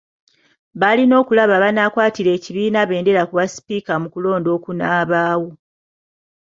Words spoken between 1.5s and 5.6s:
abanaakwatira ekibiina bbendera ku bwa Sipiika mu kulonda okunaabaawo.